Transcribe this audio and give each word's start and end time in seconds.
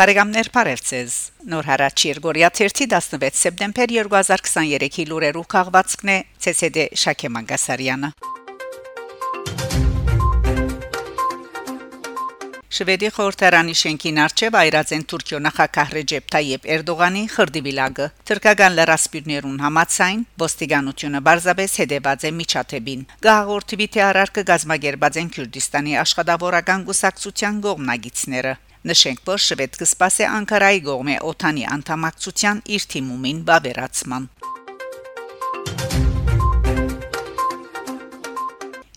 Բարեկամներ 0.00 0.48
Փարեվցես 0.54 1.14
Նոր 1.52 1.66
հարաճ 1.68 2.02
Երգորիա 2.08 2.48
16 2.56 3.34
սեպտեմբեր 3.36 3.90
2023-ի 3.92 5.04
լուրերով 5.10 5.48
քաղվածքն 5.52 6.12
է 6.12 6.14
ՑՍԴ 6.52 6.86
Շակե 7.02 7.28
Մանգասարյանը 7.34 8.08
Շվեդի 12.78 13.10
խորհրդարանի 13.18 13.76
շենքին 13.82 14.22
արչև 14.24 14.56
այրած 14.62 14.94
են 14.96 15.04
Թուրքիո 15.12 15.42
նախագահ 15.50 15.92
Ռեջեփ 15.98 16.32
Թայեփ 16.32 16.66
Էրդողանի 16.78 17.26
խրդիվիլագը 17.36 18.08
Թուրքական 18.30 18.80
լրասպիրներուն 18.80 19.60
համացայն 19.66 20.24
ոստիկանությունը 20.46 21.22
բարձաբես 21.28 21.76
հետևած 21.82 22.26
է 22.30 22.32
միջաթեբին 22.40 23.04
Գաղորդի 23.28 23.92
թե 23.92 24.06
արարքը 24.08 24.48
գազագերբած 24.54 25.22
են 25.26 25.30
Քյուրդիստանի 25.36 26.00
աշխատավորական 26.06 26.88
գուսակցության 26.88 27.62
գողմնագիցները 27.68 28.56
Նշենք, 28.80 29.18
որ 29.28 29.40
շվեդը 29.44 29.84
սպասե 29.84 30.26
Անկարայի 30.32 30.78
գողմե 30.86 31.16
օթանի 31.30 31.64
անդամակցության 31.74 32.62
իր 32.76 32.84
թիմումին 32.92 33.42
բավերացման։ 33.50 34.28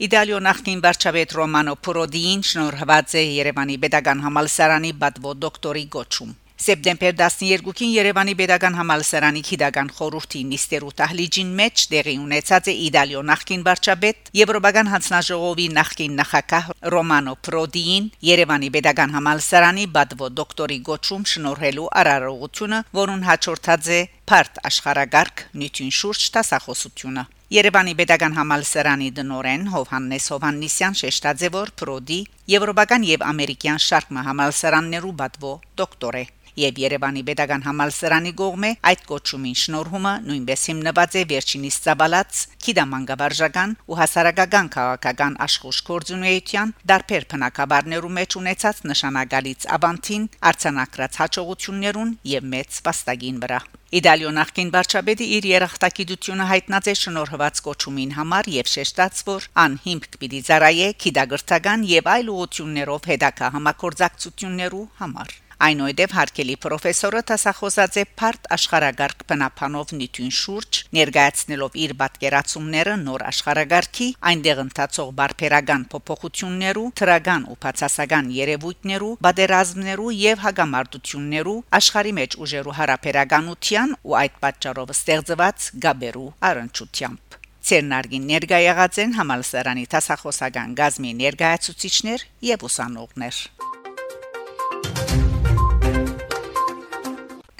Իտալիո 0.07 0.39
նախկին 0.47 0.83
վարչապետ 0.87 1.35
Ռոմանո 1.39 1.75
Պրոդին 1.83 2.45
շնորհված 2.47 3.17
է 3.19 3.25
Երևանի 3.43 3.77
Պետական 3.83 4.23
համալսարանի 4.23 4.93
բադվո 5.03 5.35
դոկտորի 5.43 5.85
գոչում։ 5.97 6.31
Սեպտեմբեր 6.63 7.15
12-ին 7.19 7.89
Երևանի 7.91 8.33
Պետական 8.39 8.75
համալսարանի 8.77 9.41
քիդական 9.43 9.89
խորհրդի 9.97 10.43
նիստերու 10.51 10.91
տահլիջին 11.01 11.49
մեջ 11.57 11.83
տեղի 11.91 12.13
ունեցած 12.23 12.69
է 12.71 12.75
Իտալիո 12.85 13.23
նախկին 13.29 13.65
վարչապետ 13.67 14.31
Եվրոպական 14.39 14.91
հանձնաժողովի 14.93 15.67
նախկին 15.79 16.15
նախագահ 16.21 16.71
Ռոմանո 16.95 17.35
Պրոդիին 17.49 18.09
Երևանի 18.29 18.71
Պետական 18.77 19.15
համալսարանի 19.17 19.85
բադվո 19.99 20.31
դոկտորի 20.39 20.79
գոչում 20.87 21.29
շնորհելու 21.33 21.91
արարողությունը, 21.99 22.83
որուն 23.03 23.27
հաջորդած 23.27 23.93
է 23.99 24.01
Փարտ 24.23 24.65
աշխարագարք 24.71 25.47
նյութին 25.59 25.95
շուրջ 25.99 26.27
տասախոսությունը 26.37 27.27
Երևանի 27.53 27.91
Պետական 27.93 28.33
համալսարանի 28.33 29.07
դնորեն 29.13 29.65
Հովհաննես 29.69 30.27
Հովաննիսյան 30.33 30.95
շեշտաձե 30.97 31.49
որ 31.53 31.71
Պրոդի 31.77 32.15
Եվրոպական 32.49 33.03
եւ 33.05 33.25
Ամերիկյան 33.29 33.83
շարք 33.87 34.15
համալսարաններու 34.27 35.11
բադվո 35.19 35.51
դոկտոր 35.81 36.17
է 36.17 36.23
եւ 36.63 36.81
Երևանի 36.83 37.23
Պետական 37.27 37.65
համալսարանի 37.67 38.31
կողմէ 38.41 38.71
այդ 38.89 39.05
կոչումին 39.11 39.59
շնորհումը 39.61 40.15
նույնպես 40.31 40.65
հիմնված 40.71 41.19
է 41.21 41.23
վերջինիս 41.33 41.77
ցաբալած 41.85 42.41
քիդամանգաբարժական 42.65 43.77
ու 43.85 43.99
հասարակական 44.01 44.73
քաղաքական 44.77 45.37
աշխուժ 45.45 45.83
կորձունեության 45.93 46.73
դարբեր 46.93 47.29
փնակաբարներու 47.35 48.13
մեջ 48.17 48.39
ունեցած 48.41 48.83
նշանակալից 48.93 49.69
ավանտին 49.77 50.27
արցանակրած 50.53 51.21
հաջողություններուն 51.21 52.17
եւ 52.33 52.51
մեծ 52.57 52.83
վաստակին 52.89 53.41
վրա 53.45 53.63
Իտալիո 53.93 54.29
նախկին 54.33 54.69
վարչապետը 54.73 55.25
իր 55.35 55.47
երախտագիտությունը 55.49 56.47
հայտնած 56.49 56.87
է 56.89 56.95
շնորհված 57.01 57.61
կոչումին 57.67 58.15
համար 58.15 58.49
եւ 58.55 58.71
շեշտած, 58.71 59.21
որ 59.27 59.45
անհիմք 59.65 60.09
պիտի 60.23 60.41
ծառայե 60.49 60.89
քիդագրթական 61.05 61.85
եւ 61.93 62.11
այլ 62.17 62.33
ուղություններով 62.39 63.09
հետակա 63.13 63.53
համակորձակցություններու 63.59 64.85
համար։ 65.03 65.42
Այնուհետև 65.63 66.13
հարկելի 66.17 66.55
պրոֆեսորը 66.59 67.19
տասախոսած 67.29 67.97
է 68.01 68.03
Փարտ 68.19 68.47
աշխարհագարք 68.51 69.21
բնապանով 69.29 69.93
նիտուն 69.95 70.33
շուրջ, 70.37 70.79
ներկայացնելով 70.97 71.77
իր 71.83 71.93
պատկերացումները 72.01 72.95
նոր 73.03 73.23
աշխարհագարքի, 73.29 74.07
այնտեղ 74.31 74.61
ընթացող 74.65 75.13
բարբերական 75.21 75.85
փոփոխություններու, 75.93 76.85
թրական 76.99 77.47
ու 77.47 77.57
բացասական 77.63 78.33
երևույթներու, 78.43 79.13
բادرազմներու 79.23 80.11
եւ 80.19 80.43
հագամարտություններու 80.43 81.57
աշխարհի 81.79 82.13
մեջ 82.19 82.39
ուժերու 82.43 82.77
հարաբերականության 82.83 83.97
ու 84.03 84.19
այդ 84.19 84.39
պատճառով 84.43 84.95
ստեղծված 84.99 85.71
գաբերու 85.87 86.29
առընչությամբ 86.51 87.41
Ցերնարգին 87.63 88.25
ներկայացած 88.35 88.97
են 89.05 89.13
համալսարանի 89.15 89.85
տասախոսական 89.95 90.79
գազմի 90.83 91.13
ներկայացուցիչներ 91.23 92.31
եւ 92.51 92.67
ուսանողներ։ 92.67 93.62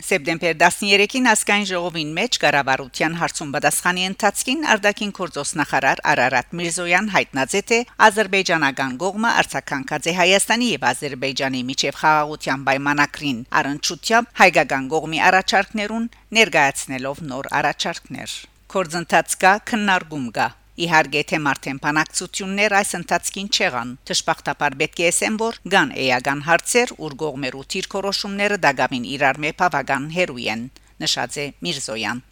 Սեպտեմբեր 0.04 0.56
13-ին 0.60 1.28
ասկայն 1.32 1.62
ժողովին 1.70 2.10
մեջ 2.18 2.38
կառավարության 2.44 3.14
հարցում 3.22 3.52
պատասխանի 3.56 4.02
ընթացքին 4.10 4.66
արդակին 4.74 5.12
գործոստնախարար 5.16 6.02
Արարատ 6.12 6.50
Միրզոյան 6.60 7.08
հայտնաձե 7.14 7.62
թե 7.70 7.78
ազերբայջանական 8.08 8.98
գողմը 9.04 9.32
արցականքած 9.44 10.10
է 10.12 10.16
Հայաստանի 10.18 10.68
եւ 10.74 10.84
Ադրբեջանի 10.90 11.62
միջև 11.70 12.00
խաղաղության 12.02 12.66
պայմանակրին 12.68 13.40
առընչությամբ 13.62 14.34
հայկական 14.42 14.90
գողմի 14.96 15.24
առաջարկներուն 15.30 16.10
ներկայացնելով 16.40 17.24
նոր 17.32 17.50
առաջարկներ։ 17.64 18.36
Գործընթաց 18.76 19.40
կա 19.46 19.54
քննարկում 19.72 20.28
կա 20.36 20.50
Իհարկե 20.74 21.22
թե 21.30 21.38
մարդեն 21.46 21.80
բանակցություններ 21.84 22.74
այս 22.80 22.92
ընթացքին 22.98 23.50
չեղան։ 23.54 23.90
Տշպախտապար 24.10 24.78
պետք 24.80 25.02
է 25.04 25.10
ասեմ, 25.12 25.36
որ 25.44 25.60
կան 25.70 25.92
էական 26.04 26.42
հարցեր, 26.50 26.94
ուր 26.98 27.16
գողմերու 27.22 27.66
թիրքորոշումները 27.74 28.58
դակամին 28.66 29.06
իրար 29.14 29.42
մե 29.46 29.52
բավական 29.62 30.08
հերույ 30.18 30.48
են, 30.56 30.64
նշած 31.04 31.38
է 31.44 31.46
Միրզոյան։ 31.62 32.24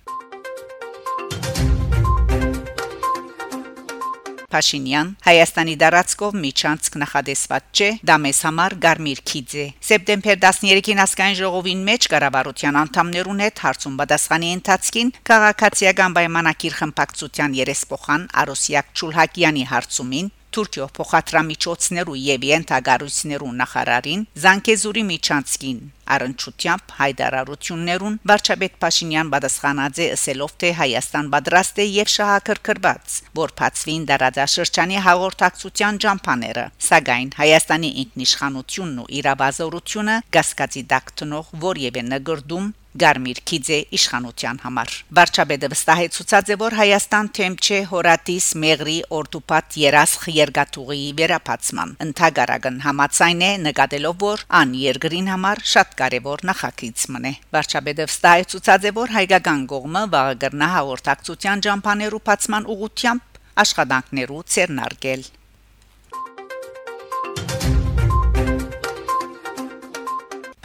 Փաշինյան 4.52 5.12
Հայաստանի 5.28 5.76
դարածքով 5.82 6.36
միջանցք 6.42 6.98
նախադեсված 7.02 7.70
չէ 7.72 7.90
դա 8.10 8.18
մեզ 8.26 8.42
համար 8.48 8.76
Գարմիր 8.86 9.22
Քիձե 9.32 9.66
Սեպտեմբեր 9.92 10.42
13-ին 10.46 11.02
ասկայն 11.06 11.40
ժողովին 11.42 11.86
մեջ 11.92 12.10
կառավարության 12.16 12.82
անդամներուն 12.82 13.42
հետ 13.46 13.64
հարցում 13.68 13.98
պատասխանի 14.02 14.52
ընթացքին 14.58 15.16
քաղաքացիական 15.32 16.20
պայմանակիր 16.20 16.78
խմբակցության 16.82 17.58
երեսփոխան 17.62 18.30
Արոսիակ 18.44 18.94
Չուլհակյանի 18.98 19.66
հարցումին 19.72 20.32
Թուրքիո 20.56 20.86
փոխադրամիջոցներու 20.98 22.20
եւ 22.26 22.46
յենթագարույցներու 22.52 23.52
նախարարին 23.62 24.26
Զանկեզուրի 24.44 25.04
Միչանցկին 25.12 25.80
առընչությամբ 26.12 26.94
հայդարարություններուն 26.98 28.18
վարչապետ 28.32 28.74
Փաշինյան 28.84 29.32
պատասխանած 29.36 30.02
է 30.02 30.08
ասելով 30.16 30.56
թե 30.64 30.72
Հայաստան 30.82 31.30
պատրաստ 31.36 31.80
է 31.84 31.86
եւ 31.92 32.12
շահակրկրված 32.16 33.16
որ 33.40 33.54
բացվին 33.62 34.04
դարաձաշրջանի 34.12 35.00
հաղորդակցության 35.08 36.02
ջամփաները 36.06 36.66
սակայն 36.90 37.32
Հայաստանի 37.40 37.92
ինքնիշխանությունն 38.04 39.02
ու 39.06 39.10
իրավազորությունը 39.22 40.20
գասկածի 40.36 40.86
դակտնող 40.96 41.56
որևէ 41.66 42.06
նգրդում 42.12 42.70
Գարմիր 43.00 43.40
Քիձե 43.48 43.78
իշխանության 43.96 44.58
համար։ 44.66 44.96
Վարչապետը 45.16 45.70
վստահեցուցած 45.72 46.52
է, 46.52 46.58
որ 46.60 46.76
Հայաստան 46.76 47.30
թեմ 47.38 47.56
չէ 47.64 47.80
հորատիս 47.92 48.48
մեղրի 48.64 48.98
օրդուպատ 49.20 49.78
երասխ 49.82 50.28
երգաթուղի 50.36 51.08
վերապացման։ 51.22 51.96
Ընթագարագն 52.08 52.80
համացայն 52.88 53.44
է 53.48 53.52
նկատելով, 53.72 54.20
որ 54.28 54.46
ան 54.62 54.78
երկրին 54.82 55.32
համար 55.32 55.66
շատ 55.72 55.98
կարևոր 56.04 56.46
նախագիծ 56.52 57.10
մնե։ 57.16 57.34
Վարչապետը 57.56 58.10
վստահեցուցած 58.12 58.88
է, 58.92 58.96
որ 59.02 59.16
հայկական 59.18 59.68
կողմը 59.72 60.08
վաղագրնա 60.16 60.72
հաղորդակցության 60.76 61.68
ջամփաներու 61.68 62.26
բացման 62.28 62.74
ուղությամբ 62.76 63.46
աշխատանքներու 63.62 64.44
ցերնարգել 64.52 65.32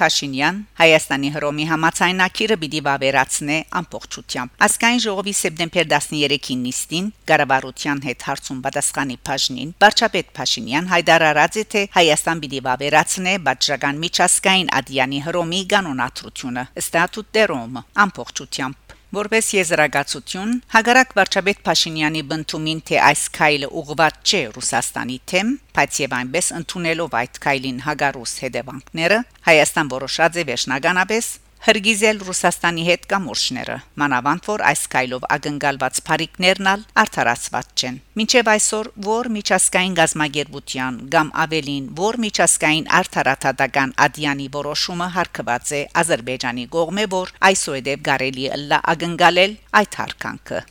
Փաշինյան 0.01 0.57
Հայաստանի 0.81 1.31
հռոմի 1.37 1.67
համացայնակիրը 1.71 2.57
պիտի 2.63 2.81
վավերացնե 2.87 3.59
ամբողջությամբ։ 3.81 4.65
Ասկայն 4.67 5.01
ժողովի 5.07 5.35
սեպտեմբեր 5.41 5.89
13-ին 5.93 6.65
նիստին 6.67 7.11
Ղարաբաղության 7.31 8.03
հետ 8.07 8.27
հարցում 8.29 8.63
պատասխանի 8.67 9.19
Փաշինին 9.31 9.75
Վարչապետ 9.87 10.33
Փաշինյան 10.41 10.91
հայտարարած 10.93 11.61
է 11.63 11.65
թե 11.77 11.85
Հայաստան 11.97 12.43
պիտի 12.45 12.65
վավերացնե 12.69 13.37
բաժական 13.49 14.03
միջազգային 14.07 14.73
ադյանի 14.81 15.23
հռոմի 15.29 15.63
կանոնադրությունը 15.73 16.67
ստատուտ 16.85 17.33
դերոմ 17.41 17.81
ամբողջությամբ 18.07 18.96
Որպես 19.15 19.49
եզրակացություն, 19.55 20.55
Հագարակ 20.75 21.13
վարչապետ 21.15 21.61
Փաշինյանի 21.67 22.23
բնդումին 22.27 22.81
թե 22.91 22.97
այս 23.07 23.23
քայլը 23.37 23.69
ուղղված 23.81 24.19
չէ 24.27 24.41
Ռուսաստանի 24.57 25.19
թեմ, 25.31 25.53
բայց 25.79 26.01
եւ 26.03 26.17
այնպես 26.19 26.51
ընդունելով 26.59 27.15
այդ 27.23 27.41
քայլին 27.47 27.79
հագարուս 27.87 28.33
հետևանքները, 28.43 29.19
Հայաստան 29.47 29.93
որոշած 29.95 30.41
է 30.43 30.47
վերջնականապես 30.51 31.31
հրգիզել 31.67 32.21
Ռուսաստանի 32.27 32.83
հետ 32.87 33.07
կամուրջները 33.11 33.77
մանավանդ 34.03 34.45
որ 34.51 34.63
այս 34.69 34.83
կայլով 34.93 35.25
ագնկալված 35.37 35.97
փարիկներն 36.09 36.69
ալ 36.73 36.85
արդարացված 37.03 37.73
չեն 37.83 37.97
մինչև 38.21 38.51
այսօր 38.53 38.91
որ 39.09 39.31
միջազգային 39.39 39.97
գազագերբության 39.99 41.01
կամ 41.17 41.33
ավելին 41.47 41.91
որ 42.03 42.21
միջազգային 42.27 42.89
արդարադատական 43.01 43.97
ադյանի 44.07 44.49
որոշումը 44.61 45.11
հարկված 45.19 45.75
է 45.81 45.83
Ադրբեջանի 46.07 46.69
կողմէ 46.79 47.11
որ 47.19 47.35
այսուհետև 47.51 48.09
կարելի 48.11 48.49
է 48.55 48.63
լա 48.71 48.83
ագնկալել 48.95 49.61
այդ 49.83 50.01
հարկանքը 50.05 50.65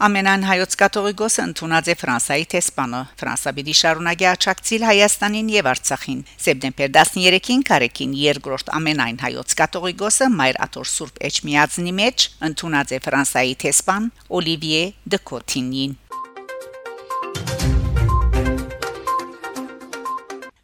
Ամենան 0.00 0.44
հայոց 0.48 0.74
կաթողիկոսը 0.80 1.42
ընդունած 1.44 1.88
է 1.92 1.94
Ֆրանսայի 2.00 2.44
տեսփանը 2.52 3.00
Ֆրանսա 3.20 3.50
պիտի 3.56 3.72
շարունակի 3.80 4.26
աչակցիլ 4.30 4.84
Հայաստանին 4.88 5.50
եւ 5.52 5.66
Արցախին 5.72 6.22
սեպտեմբեր 6.44 6.94
13-ին 6.94 7.64
Կարեկին 7.68 8.14
երկրորդ 8.16 8.70
ամենայն 8.78 9.18
հայոց 9.20 9.52
կաթողիկոսը 9.60 10.28
Մայր 10.40 10.58
Աթոր 10.64 10.88
Սուրբ 10.96 11.20
Էջմիածնի 11.28 11.92
մեջ 12.00 12.24
ընդունած 12.48 12.94
է 12.96 13.00
Ֆրանսայի 13.04 13.52
տեսփան 13.60 14.06
Օլիվիե 14.40 14.80
Դկոթինին 15.16 15.92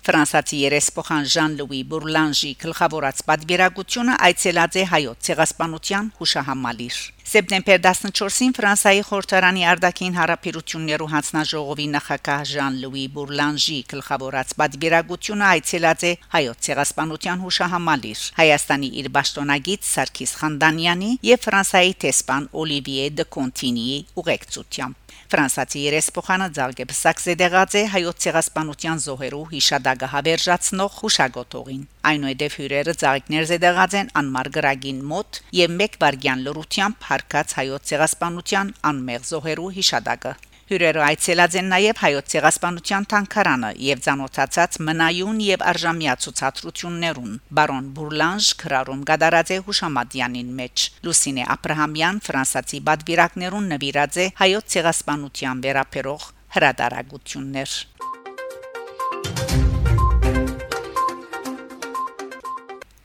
Ֆրանսացի 0.06 0.62
երեսփոխան 0.64 1.28
Ժան-Լուի 1.36 1.82
Բուրլանժի 1.92 2.54
գլխավորած 2.64 3.22
պատվիրակությունը 3.28 4.16
այցելած 4.30 4.80
է 4.80 4.88
հայոց 4.94 5.28
ցեղասպանության 5.28 6.10
հուշահամալիր։ 6.20 7.00
Սեպտեմբեր 7.26 7.80
14-ին 7.82 8.52
Ֆրանսայի 8.54 9.00
խորհրդարանի 9.06 9.64
արտաքին 9.66 10.12
հարաբերություններու 10.14 11.08
հանձնաժողովի 11.10 11.86
նախակահ 11.94 12.44
Ժան-Լուի 12.50 13.02
Բուրլանժի 13.16 13.78
գլխավորած 13.92 14.52
պատվիրակությունը 14.60 15.48
այցելած 15.48 16.04
է 16.06 16.12
հայոց 16.36 16.60
ցեղասպանության 16.66 17.42
հուշահամալիր 17.46 18.22
Հայաստանի 18.36 18.90
իր 19.02 19.08
ճշտոնագիծ 19.16 19.90
Սարգիս 19.90 20.36
Խանդանյանի 20.42 21.10
եւ 21.26 21.42
Ֆրանսայի 21.48 21.98
տեսփան 22.06 22.48
Օլիվիե 22.62 23.10
դե 23.18 23.26
Կոնտինիի 23.36 23.98
ուղեկցությամբ 24.22 25.02
Ֆրանսացի 25.26 25.80
երեսփոխանը 25.82 26.46
Ձարգեբսակ 26.54 27.22
զեդեղած 27.26 27.76
է 27.80 27.82
հայոց 27.96 28.22
ցեղասպանության 28.26 29.00
զոհերու 29.06 29.44
հիշադակը 29.56 30.10
հավերժացնող 30.14 30.98
հուշագոտողին 31.02 31.82
այնուհետև 32.10 32.58
հյուրերը 32.60 32.96
ծաղիկներ 33.02 33.46
զեդեղած 33.52 33.96
են 34.00 34.10
անմար 34.22 34.52
գրագին 34.56 35.04
մոտ 35.12 35.40
եւ 35.60 35.78
մեկ 35.82 36.00
վարգյան 36.06 36.44
լրությամբ 36.48 37.08
հարկած 37.12 37.56
հայոց 37.60 37.88
ցեղասպանության 37.92 38.74
անմեղ 38.92 39.30
զոհերու 39.30 39.72
հիշադակը 39.78 40.34
Հյուրերը 40.66 41.02
այցելած 41.06 41.56
են 41.60 41.68
նաև 41.70 42.00
հայոց 42.02 42.30
ցեղասպանության 42.32 43.04
թանգարանը 43.12 43.68
եւ 43.86 44.00
ցանոթացած 44.06 44.78
մնայուն 44.88 45.38
եւ 45.46 45.62
արժամյա 45.72 46.16
ցուցադրություններուն։ 46.24 47.36
Բարոն 47.58 47.86
Բուրլանժ 47.98 48.48
քրարում 48.64 49.06
գդարած 49.12 49.54
է 49.54 49.62
Հուշամադյանին 49.68 50.50
մեջ։ 50.58 50.86
Լուսինե 51.06 51.48
Աբրահամյան 51.54 52.22
ֆրանսացի 52.26 52.82
բադվիրակներուն 52.90 53.74
նվիրած 53.76 54.22
է 54.26 54.30
հայոց 54.42 54.74
ցեղասպանության 54.74 55.62
վերապերող 55.68 56.30
հրադարագություններ։ 56.56 57.78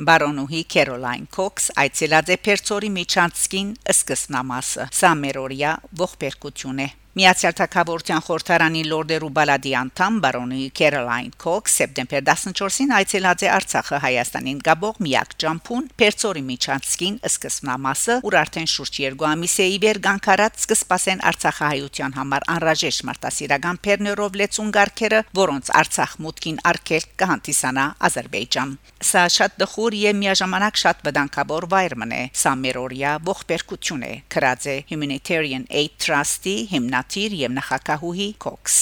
Բարոնուհի 0.02 0.62
Քերոլայն 0.74 1.28
Կոքս 1.36 1.68
այցելած 1.84 2.32
է 2.34 2.38
Պերցորի 2.48 2.90
Միչանցկին 2.96 3.70
սկսնամասը։ 3.94 4.88
Սա 4.98 5.12
մերորիա 5.20 5.76
ողբերգություն 6.02 6.82
է 6.88 6.90
Միացյալ 7.12 7.56
Թագավորության 7.60 8.22
խորհրդարանի 8.24 8.82
Լորդերու 8.88 9.30
բալադի 9.36 9.72
անդամ 9.76 10.20
բարոնի 10.24 10.68
Քերոլայն 10.80 11.32
Կոքս 11.44 11.74
սեպտեմբեր 11.82 12.22
14-ին 12.30 12.94
այցելած 12.96 13.42
է 13.44 13.50
Արցախը 13.52 13.98
Հայաստանին 14.06 14.62
գաբող 14.64 15.02
միակ 15.04 15.36
ջամփուն 15.44 15.90
Պերցորի 16.00 16.44
Միչանցկին 16.48 17.18
սկսնամասը, 17.28 18.16
ուր 18.32 18.38
արդեն 18.42 18.72
շուրջ 18.72 19.00
2 19.04 19.28
ամիս 19.28 19.56
է 19.60 19.68
իվեր 19.76 20.00
գանքարած 20.08 20.64
սկսպասեն 20.64 21.24
Արցախահայության 21.32 22.16
համար 22.16 22.48
անրաժեշտ 22.56 23.06
մարտահրավերական 23.12 23.82
Պերներով 23.92 24.40
լեցուն 24.40 24.72
գարկերը, 24.80 25.22
որոնց 25.42 25.74
Արցախ 25.82 26.16
մուտքին 26.24 26.64
արկել 26.72 27.10
կհանդիսանա 27.20 27.86
Ադրբեջան։ 28.08 28.74
Սա 29.12 29.26
շատ 29.36 29.60
դխուր 29.60 30.00
եւ 30.00 30.18
միաժամանակ 30.22 30.82
շատ 30.86 31.06
վտանգավոր 31.10 31.70
վայր 31.76 31.96
մնե։ 32.06 32.24
Սա 32.38 32.52
մերորիա 32.62 33.14
ողբերգություն 33.28 34.04
է։ 34.06 34.14
Գրած 34.32 34.68
է 34.72 34.76
Humanitarian 34.92 35.66
Aid 35.82 35.96
Trust-ի 36.06 36.56
հիմնադիր 36.72 37.01
նախագահ 37.02 37.38
եւ 37.42 37.56
նախագահուհի 37.58 38.28
Cox 38.46 38.80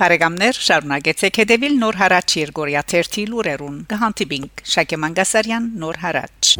Բարեկամներ 0.00 0.58
շարունակեցեք 0.64 1.38
հետևել 1.42 1.74
նոր 1.82 1.98
հարաճ 2.00 2.36
Երգորիա 2.40 2.84
1 3.04 3.20
լուրերուն։ 3.34 3.80
Գահանտիբինգ 3.92 4.66
Շակե 4.74 5.00
Մանգասարյան 5.04 5.72
նոր 5.84 6.04
հարաճ 6.06 6.54